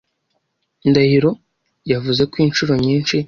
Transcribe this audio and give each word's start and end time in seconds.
Ndahiro 0.89 1.31
yavuze 1.91 2.21
ko 2.31 2.35
inshuro 2.45 2.73
nyinshi. 2.85 3.15